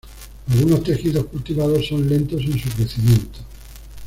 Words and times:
Algunos 0.51 0.81
tejidos 0.83 1.27
cultivados 1.27 1.87
son 1.89 2.09
lentos 2.09 2.41
en 2.41 2.57
su 2.57 2.69
crecimiento. 2.69 3.37